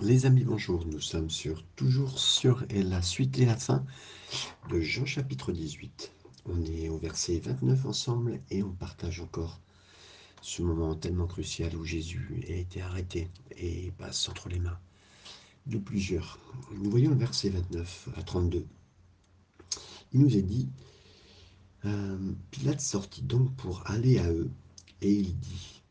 [0.00, 0.86] Les amis, bonjour.
[0.86, 3.84] Nous sommes sur, toujours sur la suite et la fin
[4.70, 6.12] de Jean chapitre 18.
[6.46, 9.60] On est au verset 29 ensemble et on partage encore
[10.40, 13.28] ce moment tellement crucial où Jésus a été arrêté
[13.58, 14.78] et passe entre les mains
[15.66, 16.38] de plusieurs.
[16.74, 18.66] Nous voyons le verset 29 à 32.
[20.14, 20.70] Il nous est dit,
[21.84, 24.50] euh, Pilate sortit donc pour aller à eux
[25.02, 25.82] et il dit,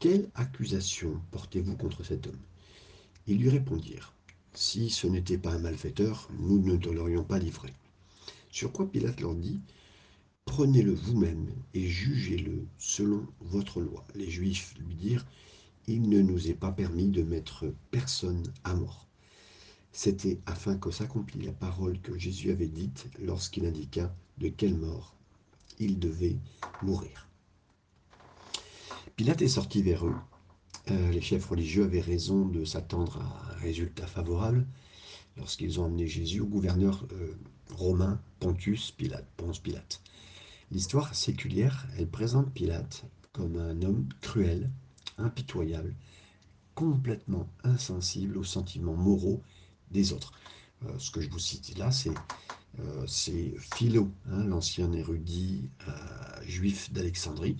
[0.00, 2.40] Quelle accusation portez-vous contre cet homme?
[3.26, 4.14] Ils lui répondirent
[4.54, 7.72] Si ce n'était pas un malfaiteur, nous ne te l'aurions pas livré.
[8.50, 9.60] Sur quoi Pilate leur dit
[10.44, 14.06] Prenez-le vous-même et jugez-le selon votre loi.
[14.14, 15.26] Les Juifs lui dirent
[15.88, 19.08] Il ne nous est pas permis de mettre personne à mort.
[19.92, 25.16] C'était afin que s'accomplît la parole que Jésus avait dite lorsqu'il indiqua de quelle mort
[25.78, 26.36] il devait
[26.82, 27.28] mourir.
[29.16, 30.14] Pilate est sorti vers eux
[30.90, 34.64] euh, les chefs religieux avaient raison de s'attendre à un résultat favorable
[35.36, 37.34] lorsqu'ils ont emmené Jésus au gouverneur euh,
[37.74, 40.00] romain Pontius Pilate, Ponce Pilate.
[40.70, 44.70] L'histoire séculière, elle présente Pilate comme un homme cruel,
[45.18, 45.94] impitoyable,
[46.74, 49.42] complètement insensible aux sentiments moraux
[49.90, 50.32] des autres.
[50.84, 51.90] Euh, ce que je vous cite là,
[53.06, 55.70] c'est Philo, hein, l'ancien érudit
[56.46, 57.56] juif d'Alexandrie,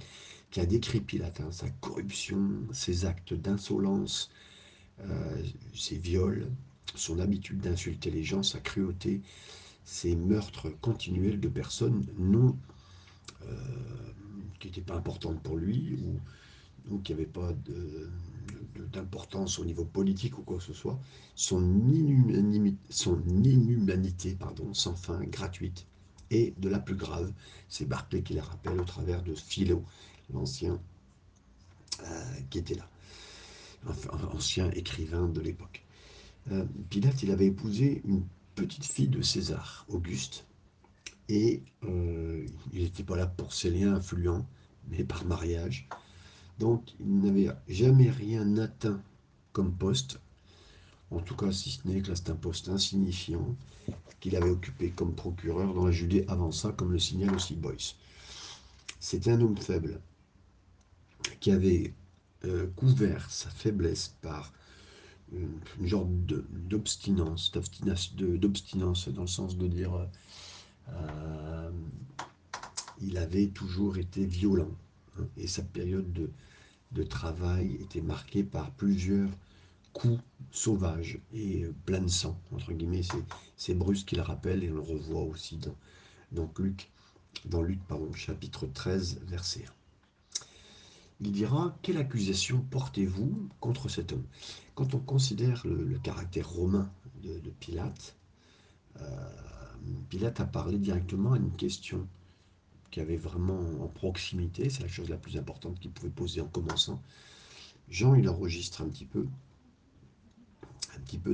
[0.57, 2.41] qui a décrit Pilate, hein, sa corruption,
[2.73, 4.31] ses actes d'insolence,
[5.01, 5.43] euh,
[5.75, 6.51] ses viols,
[6.95, 9.21] son habitude d'insulter les gens, sa cruauté,
[9.85, 12.57] ses meurtres continuels de personnes non
[13.43, 13.55] euh,
[14.59, 15.99] qui n'étaient pas importantes pour lui
[16.91, 17.53] ou, qui n'avaient pas
[18.95, 20.99] d'importance au niveau politique ou quoi que ce soit,
[21.35, 21.61] son,
[22.89, 25.85] son inhumanité pardon, sans fin, gratuite,
[26.31, 27.31] et de la plus grave,
[27.69, 29.85] c'est Barclay qui la rappelle au travers de Philo,
[30.33, 30.81] l'ancien
[32.03, 32.89] euh, qui était là,
[34.33, 35.85] ancien écrivain de l'époque.
[36.53, 38.23] Euh, Pilate, il avait épousé une
[38.55, 40.45] petite fille de César, Auguste,
[41.29, 44.47] et euh, il n'était pas là pour ses liens influents,
[44.89, 45.89] mais par mariage.
[46.59, 49.01] Donc, il n'avait jamais rien atteint
[49.53, 50.21] comme poste,
[51.11, 53.57] en tout cas si ce n'est que c'est un poste insignifiant
[54.21, 57.97] qu'il avait occupé comme procureur dans la Judée avant ça, comme le signale aussi Boyce.
[59.01, 60.01] C'était un homme faible,
[61.41, 61.93] qui avait
[62.45, 64.53] euh, couvert sa faiblesse par
[65.33, 70.09] une, genre d'obstinence, d'obstinence dans le sens de dire
[70.89, 71.71] euh,
[73.01, 74.71] il avait toujours été violent
[75.19, 76.31] hein, et sa période de,
[76.93, 79.31] de, travail était marquée par plusieurs
[79.93, 80.21] coups
[80.53, 83.03] sauvages et euh, plein de sang, entre guillemets,
[83.57, 85.77] c'est Bruce qui le rappelle et on le revoit aussi dans,
[86.33, 86.91] dans Luc,
[87.47, 89.76] dans Luc pardon, chapitre 13, verset 1
[91.21, 94.27] il dira Quelle accusation portez-vous contre cet homme?
[94.75, 96.91] Quand on considère le, caractère romain
[97.23, 98.17] de, Pilate,
[99.01, 99.31] euh,
[100.09, 102.07] Pilate a parlé directement à une question
[102.91, 106.47] qui avait vraiment en proximité, c'est la chose la plus importante qu'il pouvait poser en
[106.47, 107.03] commençant.
[107.89, 109.27] Jean, il enregistre un petit peu,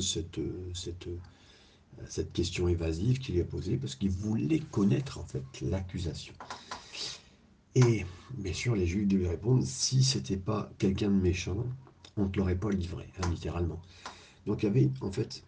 [0.01, 0.41] cette,
[2.09, 6.35] cette question évasive qu'il lui a posée, parce qu'il voulait connaître en fait l'accusation.
[7.75, 11.65] Et bien sûr, les Juifs lui répondre si c'était pas quelqu'un de méchant,
[12.17, 13.81] on ne te l'aurait pas livré, hein, littéralement.
[14.47, 15.43] Donc il y avait, en fait,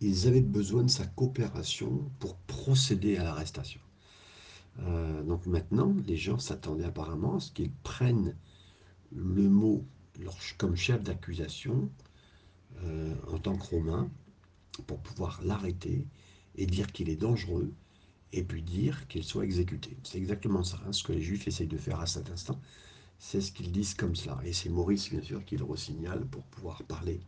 [0.00, 3.80] ils avaient besoin de sa coopération pour procéder à l'arrestation.
[4.80, 8.36] Euh, donc maintenant, les gens s'attendaient apparemment à ce qu'ils prennent
[9.12, 9.84] le mot
[10.58, 11.90] comme chef d'accusation
[12.82, 14.10] euh, en tant que Romain
[14.86, 16.06] pour pouvoir l'arrêter
[16.56, 17.72] et dire qu'il est dangereux
[18.34, 19.96] et puis dire qu'il soit exécuté.
[20.02, 22.60] C'est exactement ça, hein, ce que les Juifs essayent de faire à cet instant.
[23.18, 24.38] C'est ce qu'ils disent comme cela.
[24.44, 27.20] Et c'est Maurice, bien sûr, qui le resignale pour pouvoir parler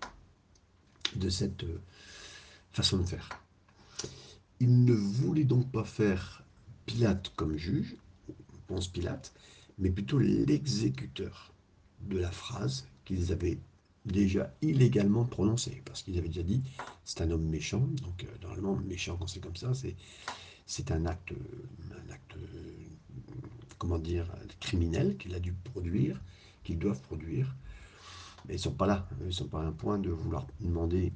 [1.15, 1.81] de cette euh,
[2.73, 3.29] façon de faire.
[4.59, 6.43] Il ne voulait donc pas faire
[6.87, 7.97] Pilate comme juge,
[8.67, 9.33] pense Pilate,
[9.79, 11.53] mais plutôt l'exécuteur
[12.03, 13.59] de la phrase qu'ils avaient
[14.05, 16.63] déjà illégalement prononcée, parce qu'ils avaient déjà dit
[17.05, 19.97] c'est un homme méchant, donc euh, normalement méchant quand c'est comme ça, c'est
[20.67, 21.33] c'est un acte,
[21.91, 22.37] un acte,
[23.79, 24.27] comment dire,
[24.61, 26.21] criminel qu'il a dû produire,
[26.65, 27.55] qu'ils doivent produire.
[28.47, 29.09] Mais ils ne sont pas là.
[29.21, 31.13] Ils ne sont pas à un point de vouloir demander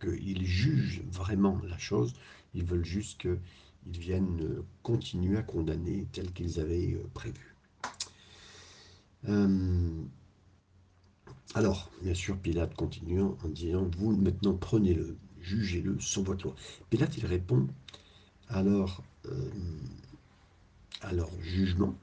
[0.00, 2.14] qu'ils jugent vraiment la chose.
[2.54, 7.54] Ils veulent juste qu'ils viennent continuer à condamner tel qu'ils avaient euh, prévu.
[9.28, 10.04] Euh,
[11.54, 16.54] alors, bien sûr, Pilate continue en disant, vous maintenant prenez-le, jugez-le sans votre loi.
[16.90, 17.66] Pilate, il répond,
[18.54, 18.86] euh,
[21.02, 21.94] à leur jugement,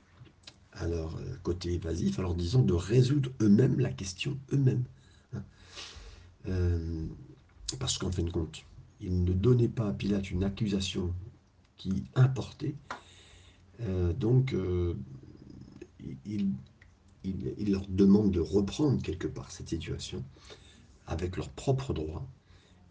[0.73, 4.83] à leur euh, côté évasif, alors disons de résoudre eux-mêmes la question eux-mêmes.
[5.33, 5.43] Hein.
[7.79, 8.63] parce qu'en fin de compte,
[9.01, 11.13] il ne donnait pas à Pilate une accusation
[11.77, 12.75] qui importait.
[13.81, 14.95] Euh, donc, euh,
[16.25, 16.53] il,
[17.23, 20.23] il, leur demande de reprendre quelque part cette situation
[21.07, 22.25] avec leurs propres droits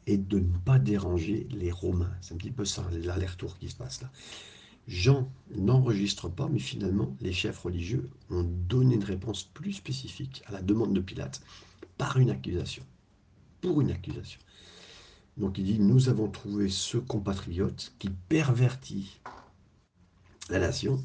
[0.06, 2.12] et de ne pas déranger les Romains.
[2.20, 4.10] C'est un petit peu ça, l'aller-retour qui se passe là.
[4.88, 10.52] Jean n'enregistre pas, mais finalement, les chefs religieux ont donné une réponse plus spécifique à
[10.52, 11.40] la demande de Pilate
[11.98, 12.84] par une accusation.
[13.60, 14.40] Pour une accusation.
[15.36, 19.20] Donc il dit, nous avons trouvé ce compatriote qui pervertit
[20.50, 21.02] la nation,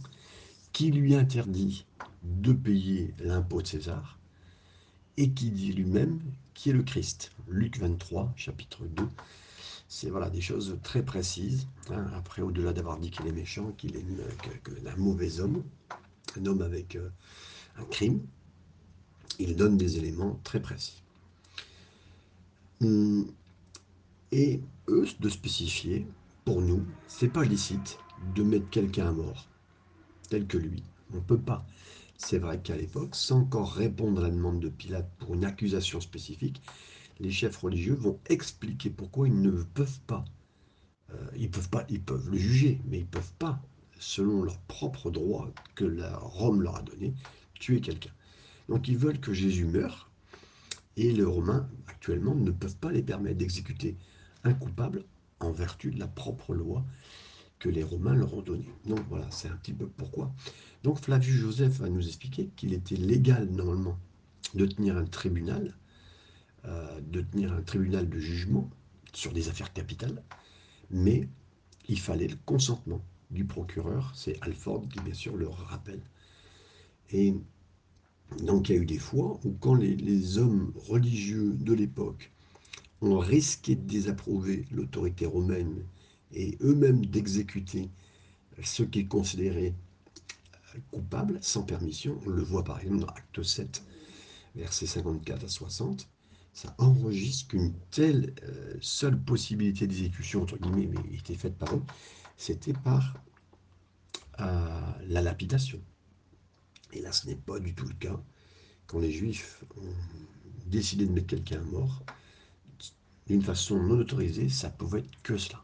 [0.74, 1.86] qui lui interdit
[2.24, 4.20] de payer l'impôt de César,
[5.18, 6.20] et qui dit lui-même
[6.57, 7.31] qui est le Christ.
[7.48, 9.04] Luc 23, chapitre 2.
[9.88, 11.68] C'est voilà, des choses très précises.
[11.92, 12.07] Hein.
[12.15, 14.04] Après, au-delà d'avoir dit qu'il est méchant, qu'il est
[14.88, 15.63] un mauvais homme,
[16.36, 17.09] un homme avec euh,
[17.77, 18.25] un crime,
[19.38, 21.04] il donne des éléments très précis.
[22.81, 23.31] Hum,
[24.31, 26.07] et eux, de spécifier,
[26.44, 28.00] pour nous, c'est pas licite
[28.36, 29.48] de mettre quelqu'un à mort,
[30.30, 30.83] tel que lui.
[31.13, 31.65] On ne peut pas.
[32.18, 36.02] C'est vrai qu'à l'époque, sans encore répondre à la demande de Pilate pour une accusation
[36.02, 36.62] spécifique,
[37.19, 40.25] les chefs religieux vont expliquer pourquoi ils ne peuvent pas.
[41.14, 43.62] Euh, ils peuvent pas, ils peuvent le juger, mais ils ne peuvent pas,
[44.00, 47.14] selon leur propre droit que la Rome leur a donné,
[47.54, 48.12] tuer quelqu'un.
[48.68, 50.10] Donc ils veulent que Jésus meure,
[50.98, 53.96] et les Romains, actuellement, ne peuvent pas les permettre d'exécuter
[54.44, 55.06] un coupable
[55.40, 56.84] en vertu de la propre loi
[57.60, 58.70] que les Romains leur ont donnée.
[58.86, 60.34] Donc voilà, c'est un petit peu pourquoi.
[60.88, 64.00] Donc Flavius Joseph va nous expliquer qu'il était légal normalement
[64.54, 65.75] de tenir un tribunal,
[66.63, 68.69] euh, de tenir un tribunal de jugement
[69.12, 70.24] sur des affaires capitales,
[70.89, 71.28] mais
[71.89, 76.00] il fallait le consentement du procureur, c'est Alford qui bien sûr le rappelle.
[77.12, 77.36] Et
[78.42, 82.31] donc il y a eu des fois où quand les, les hommes religieux de l'époque
[83.01, 85.84] ont risqué de désapprouver l'autorité romaine
[86.31, 87.89] et eux-mêmes d'exécuter
[88.63, 89.74] ce qu'ils considéraient
[90.91, 92.19] coupable sans permission.
[92.25, 93.83] On le voit par exemple dans Acte 7,
[94.56, 96.07] versets 54 à 60.
[96.53, 101.83] Ça enregistre qu'une telle euh, seule possibilité d'exécution, entre guillemets, mais était faite par eux,
[102.35, 103.13] c'était par
[104.39, 105.79] euh, la lapidation.
[106.94, 108.19] Et là, ce n'est pas du tout le cas.
[108.88, 109.94] Quand les Juifs ont
[110.65, 112.03] décidé de mettre quelqu'un à mort,
[113.27, 115.63] d'une façon non autorisée, ça pouvait être que cela.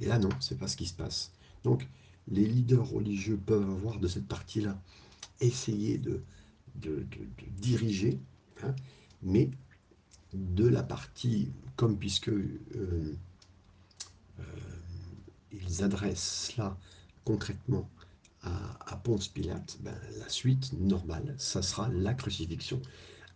[0.00, 1.32] Et là, non, c'est pas ce qui se passe.
[1.64, 1.86] Donc,
[2.30, 4.80] les leaders religieux peuvent avoir de cette partie-là,
[5.40, 6.22] essayer de,
[6.76, 7.04] de,
[7.58, 8.18] diriger,
[8.62, 8.74] hein,
[9.22, 9.50] mais
[10.32, 12.60] de la partie, comme puisque euh,
[14.38, 14.42] euh,
[15.52, 16.78] ils adressent cela
[17.24, 17.88] concrètement
[18.42, 22.80] à, Ponce Pilate, ben, la suite normale, ça sera la crucifixion.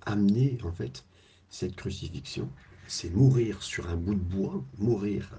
[0.06, 1.04] Amener en fait
[1.50, 2.48] cette crucifixion,
[2.88, 5.30] c'est mourir sur un bout de bois, mourir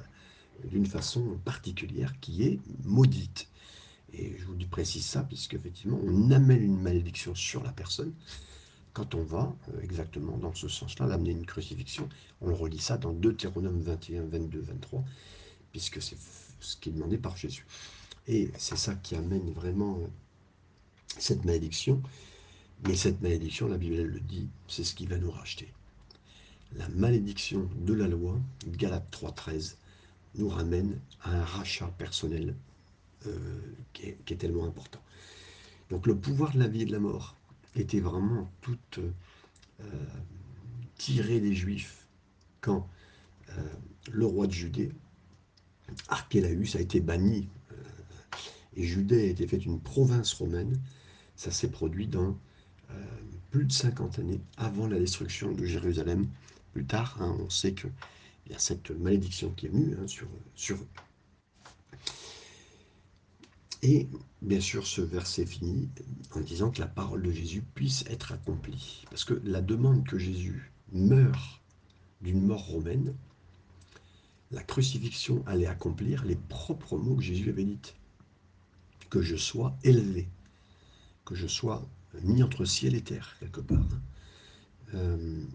[0.64, 3.50] d'une façon particulière qui est maudite.
[4.14, 8.14] Et je vous précise ça, puisque effectivement, on amène une malédiction sur la personne
[8.96, 12.08] quand on va euh, exactement dans ce sens-là, l'amener une crucifixion.
[12.42, 15.04] On relit ça dans Deutéronome 21, 22, 23,
[15.72, 16.18] puisque c'est
[16.62, 17.68] ce qui est demandé par Jésus.
[18.28, 20.08] Et c'est ça qui amène vraiment euh,
[21.20, 22.02] cette malédiction.
[22.88, 25.72] Mais cette malédiction, la Bible le dit, c'est ce qui va nous racheter.
[26.78, 29.76] La malédiction de la loi, Galates 3.13,
[30.38, 32.56] nous ramène à un rachat personnel
[33.28, 33.60] euh,
[33.94, 35.02] qui, est, tellement important.
[35.90, 37.36] Donc le pouvoir de la vie et de la mort
[37.76, 39.84] était vraiment tout euh,
[40.98, 42.08] tiré des Juifs
[42.62, 42.88] quand
[43.50, 43.62] euh,
[44.12, 44.92] le roi de Judée,
[46.08, 47.48] Archélaüs, a été banni
[48.76, 50.80] et Judée a été faite une province romaine.
[51.36, 52.38] Ça s'est produit dans
[53.52, 56.28] plus de 50 années avant la destruction de Jérusalem.
[56.74, 57.88] Plus tard, hein, on sait que
[58.46, 60.28] il y a cette malédiction qui est venue hein, sur,
[60.76, 60.88] eux.
[63.82, 64.08] Et
[64.42, 65.90] bien sûr, ce verset finit
[66.34, 69.06] en disant que la parole de Jésus puisse être accomplie.
[69.10, 71.62] Parce que la demande que Jésus meure
[72.22, 73.16] d'une mort romaine,
[74.52, 77.94] la crucifixion allait accomplir les propres mots que Jésus avait dit.
[79.10, 80.28] Que je sois élevé,
[81.26, 81.88] que je sois
[82.24, 83.78] mis entre ciel et terre, quelque part.
[83.78, 84.02] Hein.
[84.94, 85.46] Euh,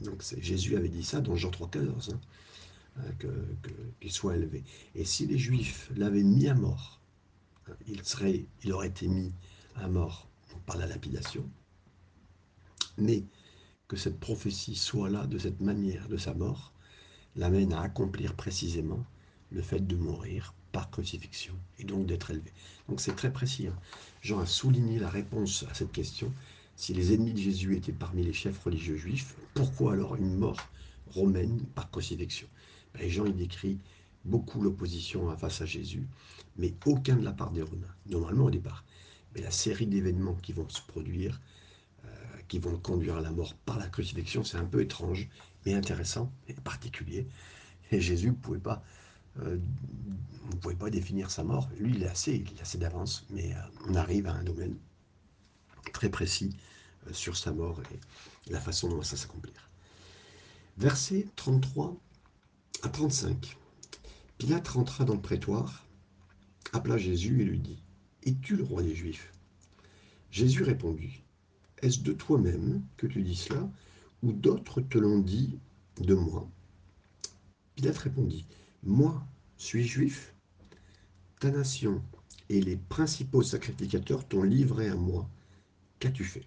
[0.00, 2.20] donc Jésus avait dit ça dans Jean 3,14, hein,
[3.24, 3.42] euh,
[4.00, 4.64] qu'il soit élevé.
[4.94, 7.00] Et si les Juifs l'avaient mis à mort,
[7.68, 9.32] hein, il, serait, il aurait été mis
[9.76, 10.28] à mort
[10.66, 11.48] par la lapidation,
[12.98, 13.24] mais
[13.88, 16.72] que cette prophétie soit là de cette manière de sa mort,
[17.36, 19.04] l'amène à accomplir précisément
[19.52, 22.52] le fait de mourir par crucifixion et donc d'être élevé.
[22.88, 23.68] Donc c'est très précis.
[23.68, 23.78] Hein.
[24.22, 26.32] Jean a souligné la réponse à cette question
[26.76, 30.60] si les ennemis de Jésus étaient parmi les chefs religieux juifs, pourquoi alors une mort
[31.08, 32.46] romaine par crucifixion?
[32.94, 33.78] Ben, Jean, il décrit
[34.26, 36.06] beaucoup l'opposition face à Jésus,
[36.58, 38.84] mais aucun de la part des Romains, normalement au départ.
[39.34, 41.40] Mais la série d'événements qui vont se produire,
[42.04, 42.08] euh,
[42.48, 45.28] qui vont conduire à la mort par la crucifixion, c'est un peu étrange,
[45.64, 47.26] mais intéressant et particulier.
[47.90, 48.82] Et Jésus ne pouvait pas,
[49.40, 49.58] euh,
[50.60, 51.70] pouvait pas définir sa mort.
[51.78, 54.76] Lui, il est assez, il est assez d'avance, mais euh, on arrive à un domaine
[55.92, 56.56] très précis
[57.12, 59.70] sur sa mort et la façon dont ça s'accomplir.
[60.78, 61.96] Verset 33
[62.82, 63.56] à 35.
[64.38, 65.86] Pilate rentra dans le prétoire,
[66.72, 67.82] appela Jésus et lui dit
[68.24, 69.32] Es-tu le roi des Juifs?
[70.30, 71.22] Jésus répondit
[71.80, 73.68] Est-ce de toi-même que tu dis cela,
[74.22, 75.58] ou d'autres te l'ont dit
[75.98, 76.48] de moi?
[77.76, 78.46] Pilate répondit
[78.82, 79.26] Moi,
[79.56, 80.34] suis juif?
[81.40, 82.02] Ta nation
[82.48, 85.28] et les principaux sacrificateurs t'ont livré à moi.
[86.00, 86.44] Qu'as-tu fait?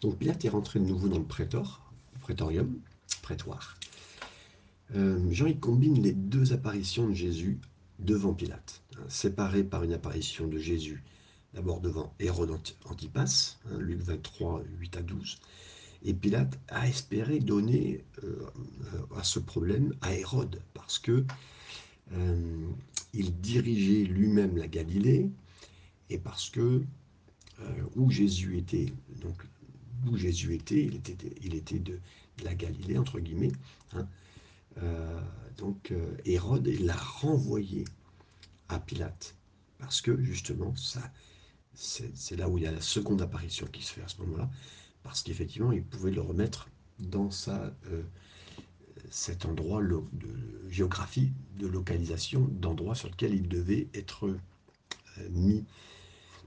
[0.00, 2.78] Donc Pilate est rentré de nouveau dans le prétor, prétorium,
[3.22, 3.78] prétoire.
[4.94, 7.58] Euh, Jean il combine les deux apparitions de Jésus
[7.98, 11.02] devant Pilate, hein, séparées par une apparition de Jésus
[11.54, 12.50] d'abord devant Hérode
[12.86, 15.38] Antipas, hein, Luc 23, 8 à 12,
[16.04, 18.46] et Pilate a espéré donner euh,
[19.16, 21.24] à ce problème à Hérode, parce que
[22.12, 22.66] euh,
[23.12, 25.30] il dirigeait lui-même la Galilée,
[26.10, 26.82] et parce que
[27.96, 28.86] où Jésus était,
[29.20, 29.42] donc
[30.06, 30.84] où Jésus était,
[31.42, 31.98] il était, de,
[32.44, 33.52] la Galilée, entre guillemets,
[33.92, 34.06] hein,
[34.78, 35.20] euh,
[35.58, 37.84] donc euh, Hérode l'a renvoyé
[38.68, 39.36] à Pilate
[39.78, 40.72] parce que justement
[41.74, 44.50] c'est là où il y a la seconde apparition qui se fait à ce moment-là
[45.02, 48.02] parce qu'effectivement il pouvait le remettre dans sa euh,
[49.10, 54.34] cet endroit de géographie de localisation d'endroit sur lequel il devait être
[55.30, 55.64] mis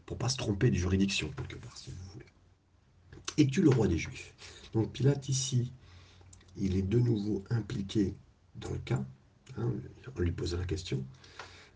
[0.05, 2.25] pour pas se tromper de juridiction quelque part si vous voulez.
[3.37, 4.33] Es-tu le roi des Juifs?
[4.73, 5.71] Donc Pilate ici
[6.57, 8.15] il est de nouveau impliqué
[8.55, 9.03] dans le cas,
[9.57, 9.71] hein,
[10.15, 11.03] en lui posant la question,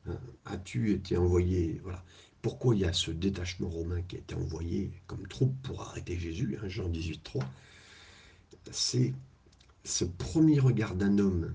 [0.08, 2.04] hein, as-tu été envoyé, voilà,
[2.42, 6.18] pourquoi il y a ce détachement romain qui a été envoyé comme troupe pour arrêter
[6.18, 7.44] Jésus, hein, Jean 18, 3,
[8.72, 9.14] c'est
[9.84, 11.54] ce premier regard d'un homme,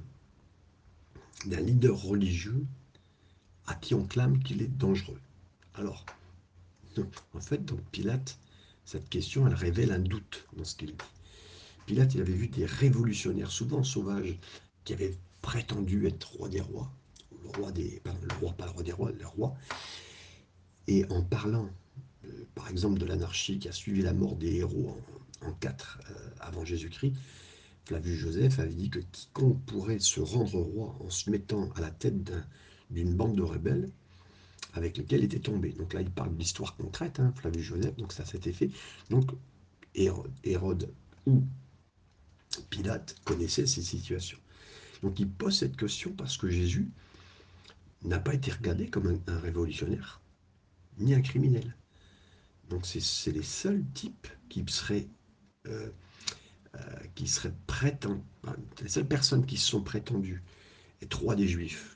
[1.47, 2.67] d'un leader religieux,
[3.67, 5.21] à qui on clame qu'il est dangereux.
[5.75, 6.05] Alors,
[7.35, 8.39] en fait, donc Pilate,
[8.85, 11.05] cette question, elle révèle un doute dans ce qu'il dit.
[11.87, 14.39] Pilate, il avait vu des révolutionnaires, souvent sauvages,
[14.85, 16.91] qui avaient prétendu être roi des rois,
[17.43, 19.55] le roi des, pardon, le roi, pas le roi des rois, le roi.
[20.87, 21.69] Et en parlant,
[22.25, 24.97] euh, par exemple, de l'anarchie qui a suivi la mort des héros
[25.43, 27.15] en, 4 euh, avant Jésus-Christ,
[27.87, 31.91] Flavius Joseph avait dit que quiconque pourrait se rendre roi en se mettant à la
[31.91, 32.33] tête
[32.91, 33.91] d'une bande de rebelles
[34.75, 35.73] avec lesquels il était tombé.
[35.73, 38.71] Donc là, il parle d'histoire concrète, hein, Flavius donc ça s'était fait.
[39.11, 39.31] Donc
[39.95, 40.93] Hérode,
[41.27, 41.45] ou
[42.71, 44.39] Pilate connaissait ces situations.
[45.03, 46.89] Donc il pose cette question parce que Jésus
[48.03, 50.21] n'a pas été regardé comme un, révolutionnaire,
[50.99, 51.77] ni un criminel.
[52.69, 55.07] Donc c'est les seuls types qui seraient,
[55.67, 55.91] euh,
[56.75, 56.81] euh,
[57.15, 58.23] qui seraient prétendus,
[58.83, 60.43] les seules personnes qui se sont prétendues
[61.03, 61.94] être rois des Juifs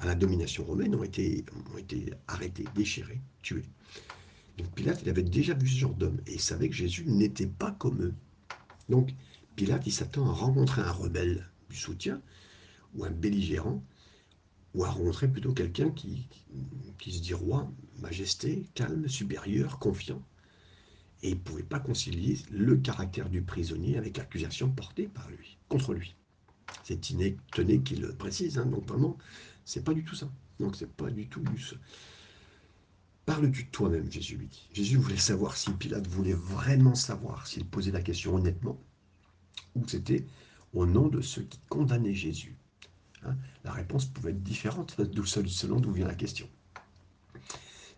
[0.00, 3.68] à la domination romaine ont été, ont arrêtés, déchirés, tués.
[4.56, 7.46] Donc Pilate, il avait déjà vu ce genre d'homme et il savait que Jésus n'était
[7.46, 8.14] pas comme eux.
[8.88, 9.14] Donc
[9.56, 12.20] Pilate, il s'attend à rencontrer un rebelle du soutien
[12.94, 13.82] ou un belligérant,
[14.74, 16.28] ou à rencontrer plutôt quelqu'un qui,
[16.98, 17.70] qui, se dit roi,
[18.00, 20.22] majesté, calme, supérieur, confiant.
[21.22, 25.58] Et il ne pouvait pas concilier le caractère du prisonnier avec l'accusation portée par lui,
[25.68, 26.14] contre lui.
[26.84, 28.86] C'est inétonné qu'il le précise, hein, donc
[29.68, 30.30] c'est pas du tout ça.
[30.58, 31.62] Donc c'est pas du tout du
[33.26, 34.66] Parle-tu de toi-même, Jésus lui dit.
[34.72, 38.80] Jésus voulait savoir si Pilate voulait vraiment savoir s'il posait la question honnêtement
[39.74, 40.24] ou c'était
[40.72, 42.56] au nom de ceux qui condamnaient Jésus
[43.24, 46.48] hein, La réponse pouvait être différente selon d'où vient la question.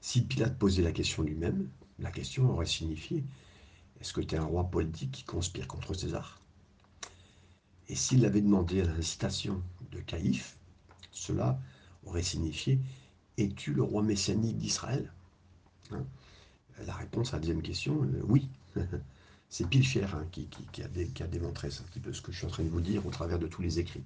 [0.00, 1.68] Si Pilate posait la question lui-même,
[2.00, 3.22] la question aurait signifié
[4.00, 6.40] Est-ce que tu es un roi politique qui conspire contre César?
[7.88, 9.62] Et s'il avait demandé à l'incitation
[9.92, 10.56] de Caïphe,
[11.12, 11.58] cela
[12.04, 12.78] aurait signifié
[13.36, 15.10] Es-tu le roi messianique d'Israël?
[15.92, 16.04] Hein?
[16.86, 18.48] La réponse à la deuxième question, euh, oui.
[19.48, 20.48] C'est Pilcher hein, qui,
[21.22, 23.10] a démontré un petit peu ce que je suis en train de vous dire au
[23.10, 24.04] travers de tous les écrits.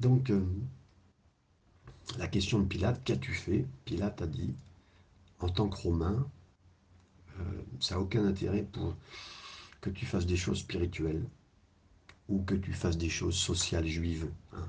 [0.00, 0.42] Donc, euh,
[2.16, 3.66] la question de Pilate, qu'as-tu fait?
[3.84, 4.54] Pilate a dit,
[5.40, 6.26] en tant que Romain,
[7.38, 7.42] euh,
[7.80, 8.96] ça n'a aucun intérêt pour
[9.82, 11.22] que tu fasses des choses spirituelles
[12.28, 14.30] ou que tu fasses des choses sociales juives.
[14.54, 14.66] Hein.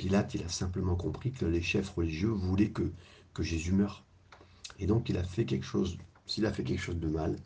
[0.00, 2.90] Pilate, il a simplement compris que les chefs religieux voulaient que,
[3.38, 4.02] Jésus meure.
[4.78, 7.36] Et donc, il a fait quelque chose, s'il a fait quelque chose de mal,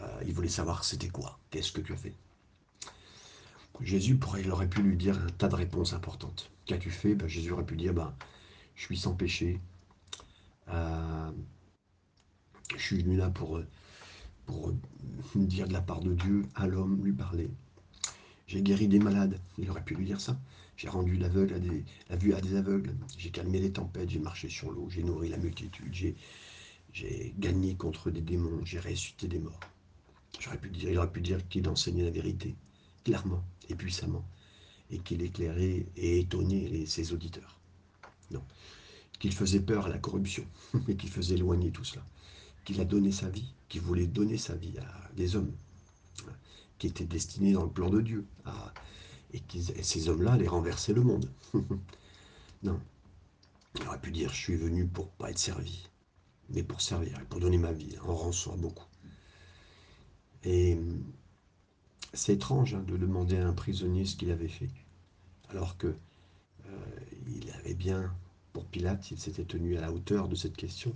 [0.00, 2.12] euh, il voulait savoir c'était quoi, qu'est-ce que tu as fait.
[3.80, 6.50] Jésus pourrait, il aurait pu lui dire un tas de réponses importantes.
[6.66, 7.14] Qu'as-tu fait?
[7.14, 8.14] Ben, Jésus aurait pu dire ben,
[8.74, 9.58] Je suis sans péché.
[10.68, 11.30] Euh,
[12.76, 13.62] je suis venu là pour
[15.34, 17.50] dire de la part de Dieu à l'homme, lui parler.
[18.52, 19.40] J'ai guéri des malades.
[19.56, 20.38] Il aurait pu lui dire ça.
[20.76, 22.94] J'ai rendu la vue à des aveugles.
[23.16, 24.10] J'ai calmé les tempêtes.
[24.10, 24.90] J'ai marché sur l'eau.
[24.90, 26.14] J'ai nourri la multitude.
[26.92, 28.62] J'ai, gagné contre des démons.
[28.66, 29.58] J'ai ressuscité des morts.
[30.38, 32.54] Il aurait pu dire qu'il enseignait la vérité
[33.04, 34.22] clairement et puissamment,
[34.90, 37.58] et qu'il éclairait et étonnait ses auditeurs.
[38.32, 38.44] Non.
[39.18, 40.44] Qu'il faisait peur à la corruption,
[40.88, 42.04] et qu'il faisait éloigner tout cela.
[42.66, 45.54] Qu'il a donné sa vie, qu'il voulait donner sa vie à des hommes
[46.82, 48.26] qui étaient destinés dans le plan de Dieu,
[49.32, 49.40] et,
[49.84, 51.30] ces hommes-là allaient renverser le monde.
[52.64, 52.80] non.
[53.76, 55.88] Il aurait pu dire, je suis venu pour pas être servi,
[56.48, 58.88] mais pour servir, et pour donner ma vie en rançon à beaucoup.
[60.42, 60.76] Et
[62.14, 64.70] c'est étrange hein, de demander à un prisonnier ce qu'il avait fait,
[65.50, 65.86] alors que
[66.66, 66.86] euh,
[67.28, 68.12] il avait bien,
[68.52, 70.92] pour Pilate, il s'était tenu à la hauteur de cette question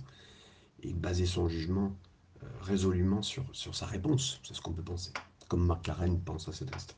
[0.83, 1.95] et il son jugement
[2.43, 5.13] euh, résolument sur sa réponse, c'est ce qu'on peut penser,
[5.47, 6.95] comme Marc Karen pense à cet instant.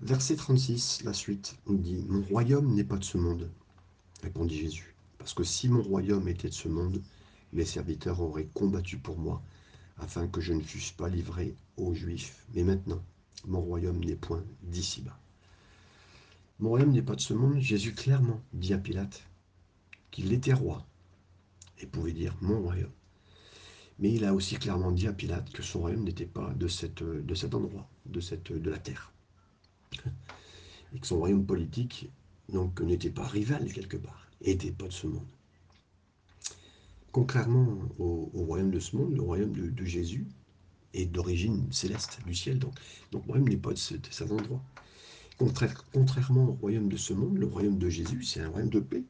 [0.00, 3.50] Verset 36, la suite, on dit Mon royaume n'est pas de ce monde,
[4.22, 7.02] répondit Jésus, parce que si mon royaume était de ce monde,
[7.52, 9.42] mes serviteurs auraient combattu pour moi
[9.98, 12.46] afin que je ne fusse pas livré aux Juifs.
[12.54, 13.02] Mais maintenant,
[13.46, 15.18] mon royaume n'est point d'ici-bas.
[16.60, 17.58] Mon royaume n'est pas de ce monde.
[17.58, 19.22] Jésus clairement dit à Pilate
[20.10, 20.86] qu'il était roi
[21.78, 22.90] et pouvait dire mon royaume.
[23.98, 27.02] Mais il a aussi clairement dit à Pilate que son royaume n'était pas de, cet
[27.02, 29.12] endroit, de, la terre.
[30.94, 32.10] Et que son royaume politique
[32.80, 35.26] n'était pas rival quelque part, n'était pas de ce monde.
[37.10, 40.26] Contrairement au, royaume de ce monde, le royaume de, Jésus
[40.94, 42.60] est d'origine céleste, du ciel.
[42.60, 42.74] Donc,
[43.12, 44.62] le royaume n'est pas de, cet endroit.
[45.92, 49.02] contrairement au royaume de ce monde, le royaume de Jésus, c'est un royaume de paix.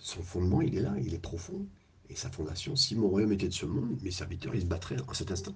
[0.00, 1.64] Son fondement, il est là, il est profond.
[2.10, 5.00] Et sa fondation, si mon royaume était de ce monde, mes serviteurs, ils se battraient
[5.08, 5.54] en cet instant.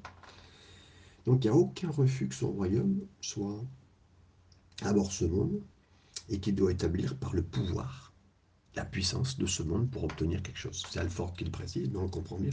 [1.24, 3.64] Donc il n'y a aucun refus que son royaume soit
[4.82, 5.60] à bord ce monde
[6.28, 8.12] et qu'il doit établir par le pouvoir
[8.74, 10.82] la puissance de ce monde pour obtenir quelque chose.
[10.90, 12.52] C'est Alford qui le précise, mais on comprend bien.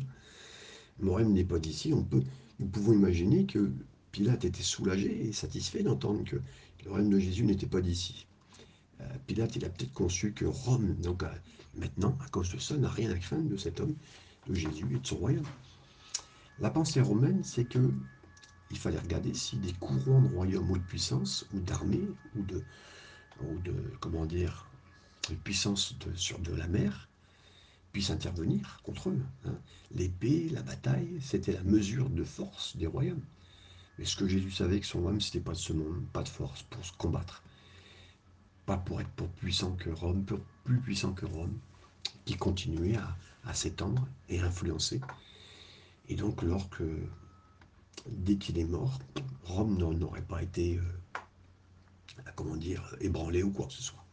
[1.00, 1.94] Morem n'est pas d'ici.
[1.94, 3.72] Nous pouvons imaginer que
[4.12, 6.42] Pilate était soulagé et satisfait d'entendre que
[6.84, 8.28] le royaume de Jésus n'était pas d'ici.
[9.02, 11.30] Euh, Pilate, il a peut-être conçu que Rome, donc euh,
[11.76, 13.96] maintenant, à cause de ça, n'a rien à craindre de cet homme,
[14.48, 15.48] de Jésus et de son royaume.
[16.60, 17.92] La pensée romaine, c'est que
[18.72, 22.64] il fallait regarder si des courants de royaume ou de puissance, ou d'armée, ou de,
[23.42, 23.74] ou de,
[25.44, 27.08] puissance de, sur de la mer
[27.92, 29.20] puisse intervenir contre eux.
[29.46, 29.58] Hein.
[29.92, 33.24] L'épée, la bataille, c'était la mesure de force des royaumes.
[33.98, 36.30] Mais ce que Jésus savait que son royaume, c'était pas de ce monde, pas de
[36.30, 37.44] force pour se combattre.
[38.78, 40.24] Pour être plus puissant que Rome,
[40.64, 41.58] plus puissant que Rome,
[42.26, 42.98] qui continuait
[43.44, 45.02] à, s'étendre et influencer.
[46.08, 46.84] Et donc, lorsque,
[48.08, 49.00] dès qu'il est mort,
[49.44, 51.20] Rome n'aurait pas été, euh,
[52.36, 54.06] comment dire, ébranlé ou quoi que ce soit.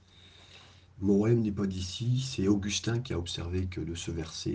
[1.00, 4.54] Mon royaume n'est pas d'ici, c'est Augustin qui a observé que de ce verset,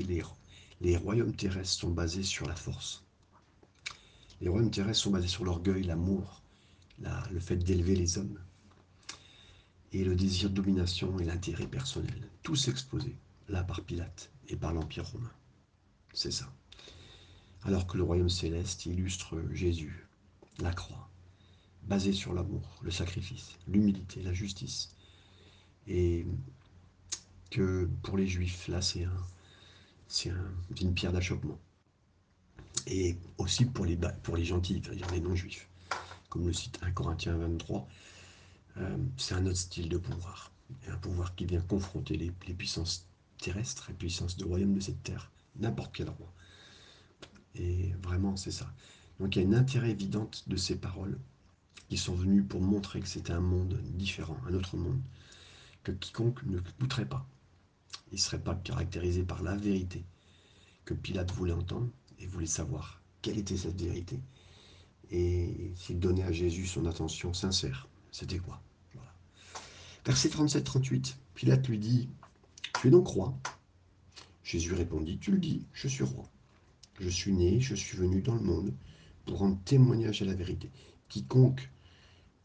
[0.82, 3.04] les royaumes terrestres sont basés sur la force.
[4.42, 6.42] Les royaumes terrestres sont basés sur l'orgueil, l'amour,
[7.32, 8.40] le fait d'élever les hommes,
[9.94, 12.30] et le désir de domination et l'intérêt personnel.
[12.44, 13.16] Tous exposés,
[13.50, 15.32] là par Pilate et par l'Empire romain.
[16.14, 16.52] C'est ça.
[17.64, 20.08] Alors que le royaume céleste illustre Jésus,
[20.60, 21.10] la croix,
[21.84, 24.96] basé sur l'amour, le sacrifice, l'humilité, la justice,
[25.88, 26.26] et
[27.50, 31.60] que pour les juifs, là, c'est un, une pierre d'achoppement.
[32.88, 35.68] Et aussi pour les, pour les gentils, c'est-à-dire les non-juifs.
[36.30, 38.11] Comme le cite 1 Corinthiens 23, euh,
[39.18, 40.52] c'est un autre style de pouvoir.
[40.88, 43.08] Un pouvoir qui vient confronter les, puissances
[43.38, 46.32] terrestres et puissances de royaume de cette terre, n'importe quel roi.
[47.56, 48.72] Et vraiment, c'est ça.
[49.20, 51.20] Donc il y a une intérêt évidente de ces paroles
[51.90, 55.02] qui sont venues pour montrer que c'était un monde différent, un autre monde,
[55.84, 57.28] que quiconque ne goûterait pas.
[58.12, 60.06] Il ne serait pas caractérisé par la vérité
[60.86, 64.20] que Pilate voulait entendre et voulait savoir quelle était cette vérité.
[65.12, 68.62] Et s'il donnait à Jésus son attention sincère, c'était quoi?
[70.06, 72.10] Verset 37-38, Pilate lui dit,
[72.80, 73.38] Tu es donc roi?
[74.44, 76.26] Jésus répondit, Tu le dis, je suis roi.
[77.00, 78.74] Je suis né, je suis venu dans le monde
[79.26, 80.70] pour rendre témoignage à la vérité.
[81.08, 81.70] Quiconque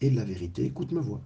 [0.01, 1.23] est de la vérité, écoute ma voix.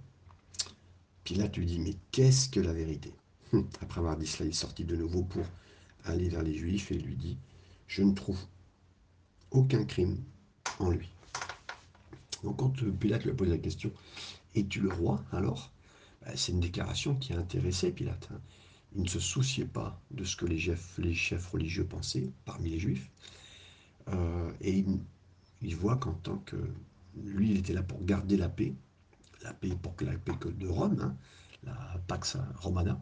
[1.23, 3.13] Pilate lui dit, mais qu'est-ce que la vérité?
[3.53, 5.45] Hum, Après avoir dit cela, il sortit de nouveau pour
[6.05, 7.37] aller vers les Juifs et lui dit,
[7.87, 8.39] je ne trouve
[9.51, 10.17] aucun crime
[10.79, 11.09] en lui.
[12.43, 13.91] Donc quand euh, Pilate lui a posé la question,
[14.55, 15.71] es-tu le roi alors?
[16.25, 18.29] Ben, C'est une déclaration qui a intéressé Pilate.
[18.31, 18.39] Hein.
[18.95, 23.09] Il ne se souciait pas de ce que les chefs, religieux pensaient parmi les juifs.
[24.09, 24.83] Euh, et
[25.61, 26.57] il, voit qu'en tant que...
[27.23, 28.73] Lui, il était là pour garder la paix,
[29.43, 31.15] la paix pour que la paix de Rome, hein,
[31.63, 33.01] la Pax Romana.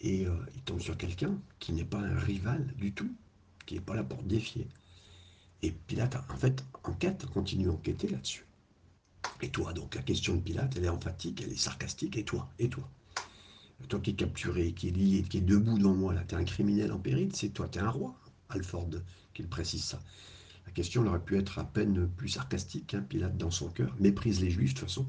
[0.00, 3.10] Et euh, il tombe sur quelqu'un qui n'est pas un rival du tout,
[3.66, 4.68] qui n'est pas là pour défier.
[5.64, 8.44] Et Pilate, en fait, enquête, continue à enquêter là-dessus.
[9.40, 12.18] Et toi, donc la question de Pilate, elle est emphatique, elle est sarcastique.
[12.18, 12.86] Et toi Et toi?
[13.88, 16.38] Toi qui es capturé, qui est lié, qui est debout devant moi, là, tu es
[16.38, 18.14] un criminel en péril, c'est toi, tu es un roi.
[18.50, 18.90] Alford
[19.32, 20.02] qu'il précise ça.
[20.66, 22.92] La question aurait pu être à peine plus sarcastique.
[22.92, 25.06] Hein, Pilate, dans son cœur, méprise les juifs de toute façon,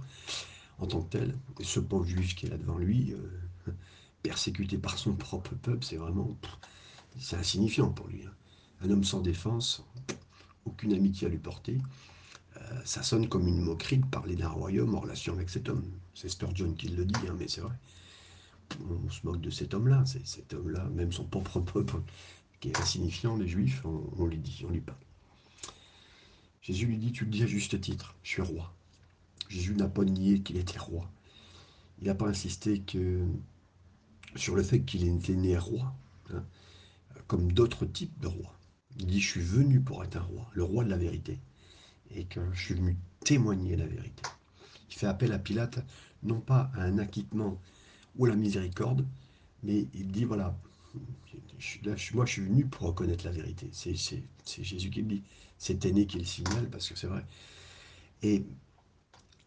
[0.79, 1.37] en tant que tel.
[1.59, 3.73] ce pauvre juif qui est là devant lui, euh,
[4.23, 6.37] persécuté par son propre peuple, c'est vraiment.
[7.19, 8.23] C'est insignifiant pour lui.
[8.25, 8.31] Hein.
[8.81, 9.85] Un homme sans défense,
[10.65, 11.78] aucune amitié à lui porter.
[12.58, 15.84] Euh, ça sonne comme une moquerie de parler d'un royaume en relation avec cet homme.
[16.13, 17.75] C'est Sturgeon qui le dit, hein, mais c'est vrai.
[18.89, 20.04] On se moque de cet homme-là.
[20.06, 21.97] Cet homme-là, même son propre peuple,
[22.60, 24.97] qui est insignifiant, les juifs, on, lui dit, on lui parle.
[26.62, 28.73] Jésus lui dit, tu le dis à juste titre, je suis roi.
[29.49, 31.10] Jésus n'a pas nié qu'il était roi.
[32.01, 32.84] Il n'a pas insisté
[34.36, 35.93] sur le fait qu'il était né roi,
[36.34, 36.43] hein,
[37.28, 38.54] comme d'autres types de rois.
[38.97, 41.39] Il dit, je suis venu pour être un roi, le roi de la vérité,
[42.12, 44.23] et que je suis venu témoigner la vérité.
[44.89, 45.84] Il fait appel à Pilate,
[46.23, 47.60] non pas à un acquittement
[48.15, 49.05] ou à la miséricorde,
[49.63, 50.58] mais il dit, voilà,
[52.13, 53.69] moi je suis venu pour reconnaître la vérité.
[53.71, 53.95] C'est
[54.63, 55.23] Jésus qui le dit.
[55.58, 57.25] C'est Aîné qui le signale, parce que c'est vrai.
[58.21, 58.45] Et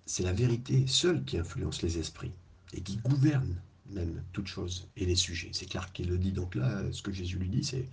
[0.05, 2.33] c'est la vérité seule qui influence les esprits,
[2.75, 5.51] et qui gouverne même toute chose et les sujets.
[5.53, 6.33] C'est clair qu'il le dit.
[6.33, 7.89] Donc là, ce que Jésus lui dit, c'est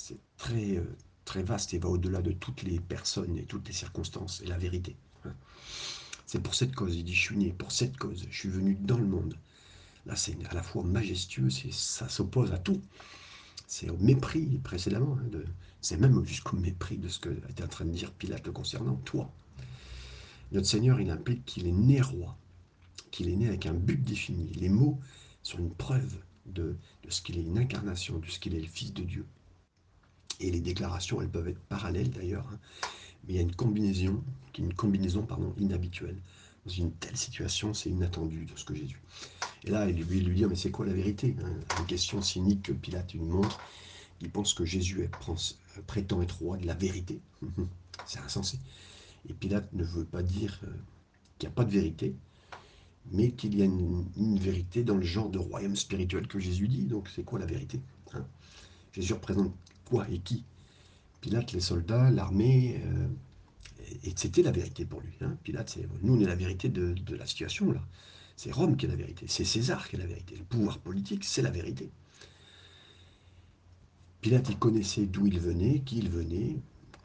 [0.00, 3.74] c'est très, euh, très vaste et va au-delà de toutes les personnes et toutes les
[3.74, 4.96] circonstances et la vérité.
[5.24, 5.34] Hein.
[6.26, 8.76] C'est pour cette cause, il dit, je suis né pour cette cause, je suis venu
[8.80, 9.36] dans le monde.
[10.06, 12.80] Là, c'est à la fois majestueux, ça s'oppose à tout.
[13.66, 15.38] C'est au mépris précédemment, hein,
[15.82, 19.30] c'est même jusqu'au mépris de ce que était en train de dire Pilate concernant, toi.
[20.52, 22.36] Notre Seigneur, il implique qu'il est né roi,
[23.10, 24.50] qu'il est né avec un but défini.
[24.54, 24.98] Les mots
[25.42, 26.76] sont une preuve de
[27.08, 29.26] ce qu'il est une incarnation, de ce qu'il est le Fils de Dieu.
[30.40, 32.58] Et les déclarations, elles peuvent être parallèles d'ailleurs, hein.
[33.24, 34.24] mais il y a une combinaison,
[34.58, 36.16] une combinaison pardon, inhabituelle.
[36.66, 39.00] Dans une telle situation, c'est inattendu de ce que j'ai vu.
[39.64, 41.52] Et là, il lui, lui dit, mais c'est quoi la vérité hein?
[41.78, 43.60] Une question cynique que Pilate lui montre.
[44.20, 45.10] Il pense que Jésus est,
[45.86, 47.20] prétend être roi de la vérité.
[48.06, 48.58] c'est insensé.
[49.28, 50.72] Et Pilate ne veut pas dire euh,
[51.38, 52.14] qu'il n'y a pas de vérité,
[53.12, 56.84] mais qu'il y a une, vérité dans le genre de royaume spirituel que Jésus dit.
[56.84, 57.80] Donc c'est quoi la vérité
[58.12, 58.24] hein?
[58.92, 59.54] Jésus représente
[59.90, 60.44] quoi et qui
[61.20, 63.08] Pilate, les soldats, l'armée, euh,
[64.04, 65.12] et c'était la vérité pour lui.
[65.20, 65.36] Hein.
[65.42, 67.80] Pilate, c'est, nous, on est la vérité de, la situation, là.
[68.36, 70.34] C'est Rome qui est la vérité, c'est César qui est la vérité.
[70.34, 71.90] Le pouvoir politique, c'est la vérité.
[74.22, 76.56] Pilate, il connaissait d'où il venait, qui il venait,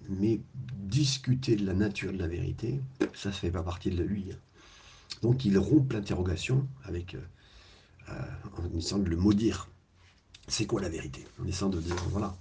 [0.08, 0.40] mais
[0.86, 2.80] discuter de la nature de la vérité,
[3.14, 4.28] ça ne fait pas partie de lui.
[4.32, 4.38] Hein.
[5.24, 7.22] Donc il rompt l'interrogation avec, euh,
[8.10, 8.22] euh,
[8.58, 9.70] en essayant de le maudire
[10.48, 11.26] c'est quoi la vérité?
[11.42, 12.36] En essayant de dire, voilà,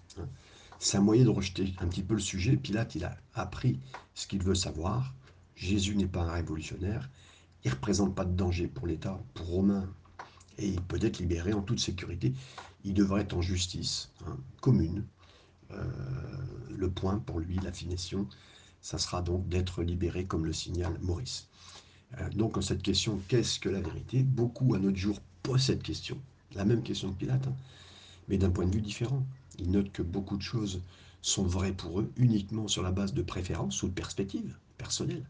[0.78, 2.56] c'est un moyen de rejeter un petit peu le sujet.
[2.56, 3.78] Pilate, il a appris
[4.14, 5.14] ce qu'il veut savoir.
[5.56, 7.08] Jésus n'est pas un révolutionnaire.
[7.64, 9.88] Il ne représente pas de danger pour l'État, pour Romain.
[10.58, 12.34] Et il peut être libéré en toute sécurité.
[12.84, 15.04] Il devrait être en justice hein, commune.
[15.70, 15.84] Euh,
[16.70, 18.28] le point pour lui, la finition,
[18.82, 21.48] ça sera donc d'être libéré comme le signale Maurice.
[22.20, 24.22] Euh, donc, en cette question, qu'est-ce que la vérité?
[24.22, 26.18] Beaucoup à notre jour posent cette question.
[26.54, 27.46] La même question de Pilate.
[27.46, 27.56] Hein
[28.28, 29.24] mais d'un point de vue différent.
[29.58, 30.82] Ils notent que beaucoup de choses
[31.22, 35.24] sont vraies pour eux uniquement sur la base de préférences ou de perspectives personnelles.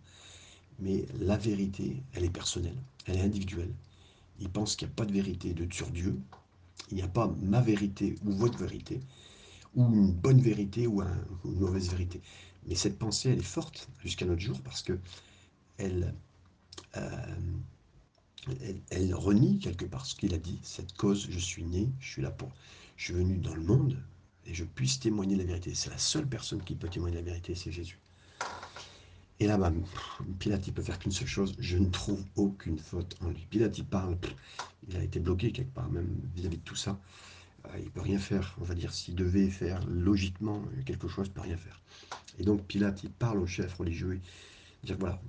[0.81, 2.77] Mais la vérité, elle est personnelle,
[3.07, 3.73] elle est individuelle.
[4.41, 6.19] Ils pensent qu'il n'y a pas de vérité de sur Dieu,
[6.91, 9.01] il n'y a pas ma vérité ou votre vérité,
[9.77, 12.21] ou une bonne vérité ou, une mauvaise vérité.
[12.67, 14.99] Mais cette pensée, elle est forte jusqu'à notre jour parce que
[15.79, 16.15] elle,
[16.97, 17.27] euh,
[18.61, 20.59] elle, elle, renie quelque part ce qu'il a dit.
[20.63, 22.51] Cette cause, je suis né, je suis là pour,
[22.97, 23.97] je suis venu dans le monde
[24.47, 25.75] et je puisse témoigner la vérité.
[25.75, 27.99] C'est la seule personne qui peut témoigner la vérité, c'est Jésus.
[29.41, 29.73] Et là, bas
[30.39, 33.47] Pilate, il peut faire qu'une seule chose, je ne trouve aucune faute en lui.
[33.51, 34.17] Pilate, il parle,
[34.89, 37.01] il a été bloqué quelque part, même vis-à-vis de tout ça.
[37.67, 41.27] Euh, il ne peut rien faire, on va dire, s'il devait faire logiquement quelque chose,
[41.27, 41.81] il ne peut rien faire.
[42.39, 44.21] Et donc, Pilate, il parle au chef religieux,
[44.83, 45.21] il dit, voilà,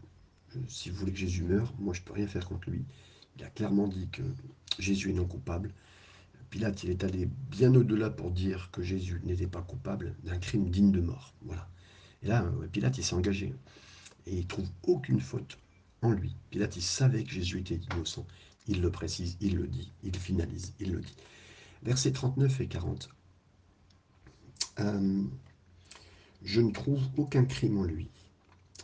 [0.67, 2.83] si vous voulez que Jésus meure, moi, je ne peux rien faire contre lui.
[3.37, 4.21] Il a clairement dit que
[4.79, 5.71] Jésus est non coupable.
[6.49, 10.69] Pilate, il est allé bien au-delà pour dire que Jésus n'était pas coupable d'un crime
[10.69, 11.33] digne de mort.
[11.41, 11.67] Voilà.
[12.23, 13.53] Et là, Pilate, il s'est engagé.
[14.25, 15.57] et il trouve aucune faute
[16.01, 16.35] en lui.
[16.49, 18.25] Pilate, il savait que Jésus était innocent.
[18.67, 21.15] Il le précise, il le dit, il finalise, il le dit.
[21.83, 23.09] Versets 39 et 40.
[24.79, 25.23] Euh,
[26.43, 28.09] je ne trouve aucun crime en lui.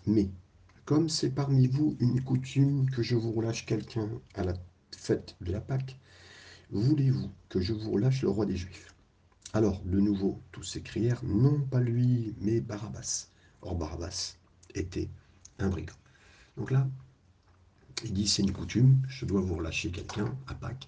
[0.06, 0.30] Mais,
[0.86, 4.54] comme c'est parmi vous une coutume que je vous relâche quelqu'un à la
[4.95, 5.97] fête de la Pâque,
[6.72, 8.94] voulez-vous que je vous relâche le roi des Juifs?
[9.54, 13.28] Alors, de nouveau, tous s'écrièrent, non pas lui, mais Barabbas.
[13.62, 14.38] Or, Barabbas
[14.74, 15.10] était
[15.60, 15.96] un brigand.
[16.58, 16.88] Donc là,
[18.04, 20.88] il dit, c'est une coutume, je dois vous relâcher quelqu'un à Pâques.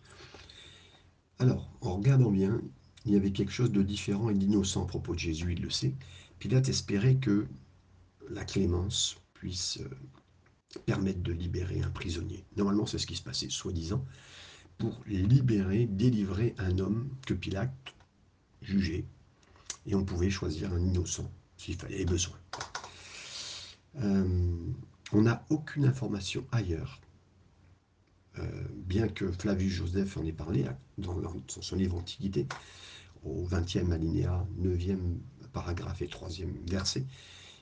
[1.39, 2.61] Alors, en regardant bien,
[3.05, 5.69] il y avait quelque chose de différent et d'innocent à propos de Jésus, il le
[5.69, 5.93] sait.
[6.39, 7.47] Pilate espérait que
[8.29, 12.45] la clémence puisse euh, permettre de libérer un prisonnier.
[12.55, 14.05] Normalement, c'est ce qui se passait, soi-disant,
[14.77, 17.93] pour libérer, délivrer un homme que Pilate
[18.61, 19.05] jugeait.
[19.85, 22.37] Et on pouvait choisir un innocent, s'il fallait besoin.
[24.01, 24.71] Euh,
[25.11, 26.99] on n'a aucune information ailleurs,
[28.39, 30.65] euh, bien que Flavius Joseph en ait parlé
[30.97, 31.15] dans,
[31.47, 32.47] son livre Antiquité,
[33.23, 35.17] au 20e alinéa, 9e
[35.51, 37.05] paragraphe et 3e verset,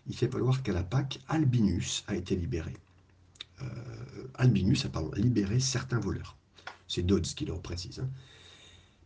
[0.07, 2.73] il fait valoir qu'à la Pâque, Albinus a été libéré.
[3.61, 3.65] Euh,
[4.35, 6.37] Albinus a pardon, libéré certains voleurs.
[6.91, 8.01] C'est Dodds qui le précise.
[8.01, 8.09] Hein.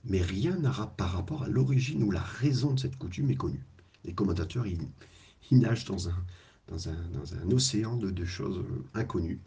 [0.05, 0.59] Mais rien
[0.97, 3.63] par rapport à l'origine ou la raison de cette coutume est connue.
[4.05, 4.79] Les commentateurs, ils,
[5.51, 9.39] nagent dans un, océan de, choses inconnues.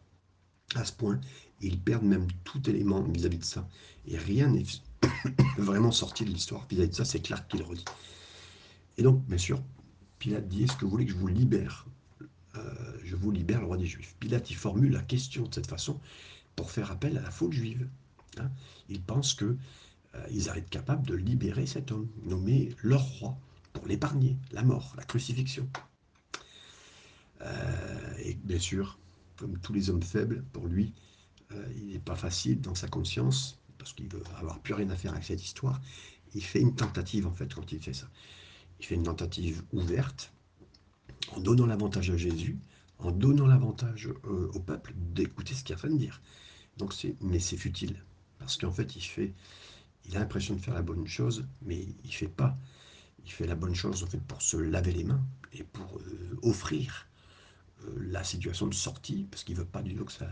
[0.77, 1.21] À ce point,
[1.61, 3.69] ils perdent même tout élément vis-à-vis de ça.
[4.07, 4.67] Et rien n'est
[5.59, 7.85] vraiment sorti de l'histoire vis-à-vis de ça, c'est Clark qui le redit.
[8.99, 9.61] Et donc, bien sûr,
[10.21, 11.87] Pilate dit, est-ce que vous voulez que je vous libère?
[12.55, 14.15] Euh, Je vous libère le roi des Juifs.
[14.21, 15.99] Pilate, il formule la question de cette façon
[16.55, 17.89] pour faire appel à la faute juive.
[18.41, 18.51] Hein.
[18.89, 19.57] il pense qu'ils
[20.15, 23.39] euh, ils arrivent capables de libérer cet homme, nommé leur roi,
[23.73, 25.69] pour l'épargner, la mort, la crucifixion.
[27.43, 28.99] Euh, et bien sûr,
[29.37, 30.93] comme tous les hommes faibles, pour lui,
[31.77, 35.13] il n'est pas facile dans sa conscience, parce qu'il veut avoir plus rien à faire
[35.13, 35.81] avec cette histoire.
[36.35, 38.09] Il fait une tentative, en fait, quand il fait ça.
[38.81, 40.33] Il fait une tentative ouverte,
[41.33, 42.59] en donnant l'avantage à Jésus,
[42.99, 46.21] en donnant l'avantage euh, au peuple d'écouter ce qu'il en train de dire.
[47.21, 48.05] Mais c'est futile,
[48.49, 49.35] parce qu'en fait, il fait,
[50.07, 52.57] il a l'impression de faire la bonne chose, mais il fait pas.
[53.27, 55.21] Il fait la bonne chose en fait pour se laver les mains
[55.53, 57.07] et pour euh, offrir
[57.85, 60.27] euh, la situation de sortie, parce qu'il veut pas du tout que ça,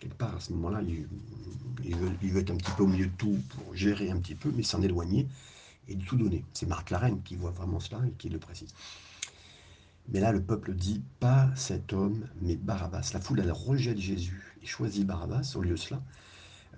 [0.00, 1.06] quelque part à ce moment-là, il,
[1.96, 4.34] veut, il, veut, être un petit peu au milieu de tout pour gérer un petit
[4.34, 5.26] peu, mais s'en éloigner
[5.88, 6.44] et de tout donner.
[6.52, 8.74] C'est Marc Larène qui voit vraiment cela et qui le précise.
[10.10, 13.12] Mais là, le peuple dit pas cet homme, mais Barabbas.
[13.14, 16.02] La foule, elle rejette Jésus et choisit Barabbas au lieu de cela.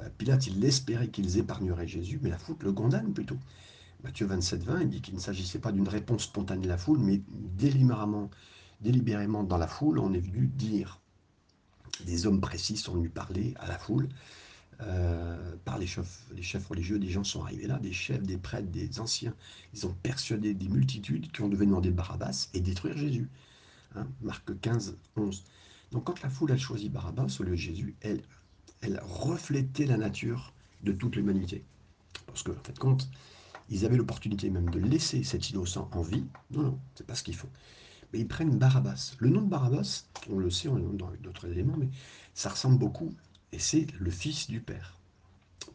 [0.01, 3.39] Euh, Pilate, il espérait qu'ils épargneraient Jésus, mais la foule le condamne plutôt.
[4.05, 6.99] Matthieu 27, 20, il dit qu'il ne s'agissait pas d'une réponse spontanée de la foule,
[6.99, 7.21] mais
[7.57, 8.31] délibérément,
[9.43, 11.01] dans la foule, on est venu dire.
[12.07, 14.09] Des hommes précis sont venus parler à la foule
[14.83, 18.37] euh, par les chefs, les chefs religieux, des gens sont arrivés là, des chefs, des
[18.37, 19.35] prêtres, des anciens.
[19.75, 23.29] Ils ont persuadé des multitudes qui ont devait demander Barabbas et détruire Jésus.
[23.97, 25.43] Hein, Marc 15, 11.
[25.91, 28.23] Donc quand la foule a choisi Barabbas au lieu de Jésus, elle,
[28.81, 31.65] elle reflétait la nature de toute l'humanité.
[32.27, 33.09] Parce que, en fait, compte,
[33.71, 36.25] ils avaient l'opportunité même de laisser cet innocent en vie.
[36.51, 37.51] Non, non, c'est pas ce qu'ils font.
[38.13, 39.15] Mais ils prennent Barabbas.
[39.19, 41.89] Le nom de Barabbas, on le sait, on dans d'autres éléments, mais
[42.35, 43.15] ça ressemble beaucoup
[43.53, 44.99] et c'est le fils du Père.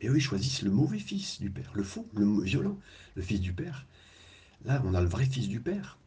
[0.01, 2.77] Et eux, ils choisissent le mauvais fils du Père, le faux, le violent,
[3.15, 3.85] le fils du Père.
[4.65, 5.97] Là, on a le vrai fils du Père,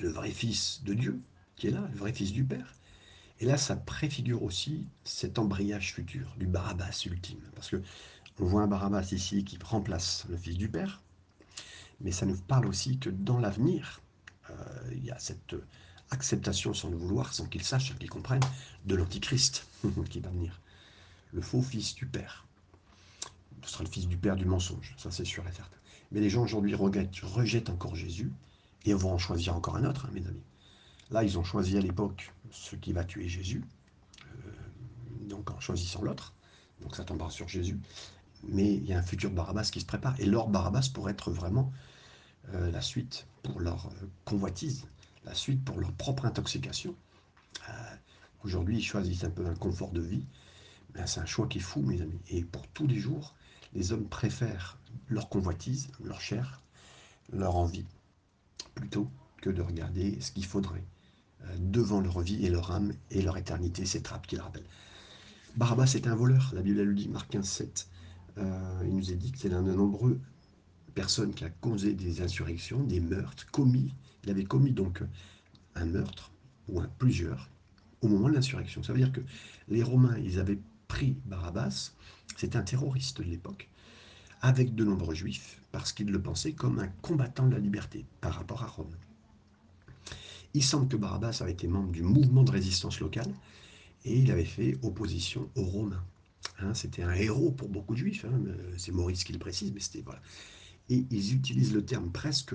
[0.00, 1.20] le vrai fils de Dieu,
[1.56, 2.74] qui est là, le vrai fils du Père.
[3.42, 7.40] Et là, ça préfigure aussi cet embrayage futur du Barabbas ultime.
[7.56, 7.82] Parce que
[8.38, 11.02] on voit un Barabbas ici qui remplace le fils du Père,
[12.00, 14.00] mais ça nous parle aussi que dans l'avenir,
[14.48, 14.54] euh,
[14.92, 15.56] il y a cette
[16.10, 18.42] acceptation sans le vouloir, sans qu'il sache, qu'il comprenne,
[18.86, 19.66] de l'Antichrist
[20.08, 20.60] qui va venir.
[21.32, 22.46] Le faux fils du Père.
[23.64, 25.78] Ce sera le fils du Père du mensonge, ça c'est sûr et certain.
[26.12, 28.30] Mais les gens aujourd'hui rejettent, encore Jésus
[28.84, 30.44] et vont en choisir encore un autre, hein, mes amis.
[31.12, 33.62] Là, ils ont choisi à l'époque ce qui va tuer Jésus,
[34.24, 34.50] euh,
[35.28, 36.32] donc en choisissant l'autre,
[36.80, 37.78] donc ça tombera sur Jésus.
[38.48, 41.30] Mais il y a un futur Barabbas qui se prépare, et leur Barabbas pourrait être
[41.30, 41.70] vraiment
[42.54, 44.86] euh, la suite pour leur euh, convoitise
[45.24, 46.96] la suite pour leur propre intoxication.
[48.42, 50.24] Aujourd'hui, ils choisissent un peu un confort de vie.
[50.94, 52.18] mais c'est un choix qui est fou, mes amis.
[52.28, 53.36] Et pour tous les jours,
[53.72, 56.60] les hommes préfèrent leur convoitise, leur chair,
[57.32, 57.86] leur envie,
[58.74, 59.08] plutôt
[59.40, 60.82] que de regarder ce qu'il faudrait
[61.58, 64.68] devant leur vie et leur âme et leur éternité, ces trappes qu'ils rappellent.
[65.56, 67.88] Barabbas est un voleur, la Bible le dit, Marc 15, 7.
[68.38, 70.18] Euh, il nous est dit que c'est l'un de nombreux
[70.94, 73.92] personnes qui a causé des insurrections, des meurtres commis
[74.24, 75.02] il avait commis donc
[75.74, 76.30] un meurtre,
[76.68, 77.50] ou plusieurs,
[78.02, 78.82] au moment de l'insurrection.
[78.82, 79.20] Ça veut dire que
[79.68, 81.92] les Romains, ils avaient pris Barabbas,
[82.36, 83.68] c'était un terroriste de l'époque,
[84.40, 88.34] avec de nombreux juifs, parce qu'ils le pensaient comme un combattant de la liberté par
[88.34, 88.94] rapport à Rome.
[90.54, 93.32] Il semble que Barabbas avait été membre du mouvement de résistance locale
[94.04, 96.04] et il avait fait opposition aux Romains.
[96.58, 98.40] Hein, c'était un héros pour beaucoup de juifs, hein,
[98.76, 100.20] c'est Maurice qui le précise, mais c'était voilà.
[100.90, 102.54] Et ils utilisent le terme presque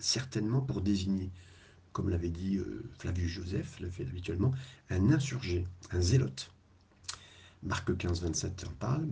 [0.00, 1.30] certainement pour désigner,
[1.92, 4.52] comme l'avait dit euh, Flavius Joseph, le fait habituellement,
[4.90, 6.50] un insurgé, un zélote.
[7.62, 9.08] Marc 15, 27 en parle,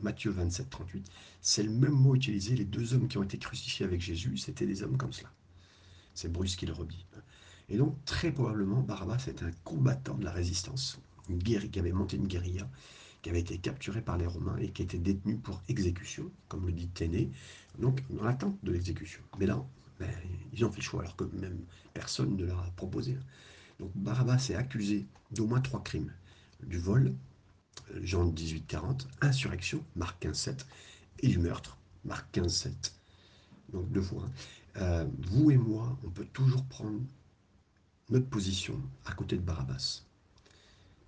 [0.00, 1.06] Matthieu 27, 38.
[1.42, 2.56] C'est le même mot utilisé.
[2.56, 5.30] Les deux hommes qui ont été crucifiés avec Jésus, c'était des hommes comme cela.
[6.14, 7.04] C'est Bruce qui le redit.
[7.70, 12.16] Et donc, très probablement, Barabbas est un combattant de la résistance, une qui avait monté
[12.16, 12.68] une guérilla,
[13.22, 16.72] qui avait été capturé par les Romains et qui était détenu pour exécution, comme le
[16.72, 17.30] dit Téné,
[17.78, 19.20] donc dans l'attente de l'exécution.
[19.38, 19.64] Mais là,
[20.00, 20.10] ben,
[20.52, 21.60] ils ont fait le choix, alors que même
[21.94, 23.16] personne ne leur a proposé.
[23.78, 26.12] Donc Barabbas est accusé d'au moins trois crimes.
[26.64, 27.14] Du vol,
[28.02, 30.66] Jean 18, 40, insurrection, Marc 15, 7,
[31.20, 32.94] et du meurtre, Marc 15, 7.
[33.72, 34.24] Donc deux fois.
[34.24, 34.30] Hein.
[34.76, 37.00] Euh, vous et moi, on peut toujours prendre
[38.10, 40.02] notre position à côté de Barabbas.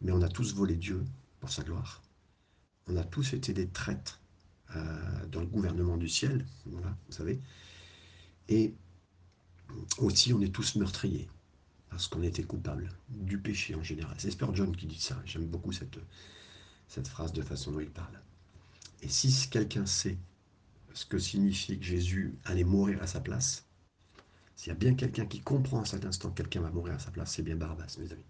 [0.00, 1.04] Mais on a tous volé Dieu
[1.40, 2.02] pour sa gloire.
[2.88, 4.20] On a tous été des traîtres
[4.74, 7.40] euh, dans le gouvernement du ciel, vous savez.
[8.48, 8.74] Et
[9.98, 11.28] aussi, on est tous meurtriers,
[11.90, 14.14] parce qu'on était coupables du péché en général.
[14.18, 15.20] C'est Spurgeon qui dit ça.
[15.24, 15.98] J'aime beaucoup cette,
[16.88, 18.20] cette phrase de façon dont il parle.
[19.02, 20.18] Et si quelqu'un sait
[20.94, 23.64] ce que signifie que Jésus allait mourir à sa place,
[24.56, 26.98] s'il y a bien quelqu'un qui comprend à cet instant que quelqu'un va mourir à
[26.98, 28.24] sa place, c'est bien Barabbas, mes amis.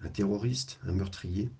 [0.00, 1.50] Un terroriste, un meurtrier,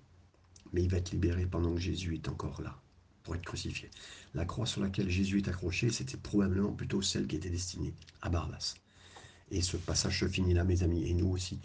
[0.73, 2.79] mais il va être libéré pendant que Jésus est encore là,
[3.23, 3.91] pour être crucifié.
[4.35, 8.29] La croix sur laquelle Jésus est accroché, c'était probablement plutôt celle qui était destinée à
[8.29, 8.75] Barabbas.
[9.51, 11.61] Et ce passage se finit là, mes amis, et nous aussi.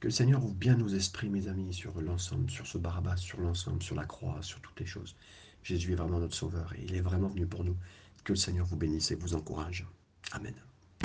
[0.00, 3.40] Que le Seigneur ouvre bien nos esprits, mes amis, sur l'ensemble, sur ce Barabbas, sur
[3.40, 5.16] l'ensemble, sur la croix, sur toutes les choses.
[5.62, 7.76] Jésus est vraiment notre sauveur et il est vraiment venu pour nous.
[8.22, 9.86] Que le Seigneur vous bénisse et vous encourage.
[10.32, 10.54] Amen.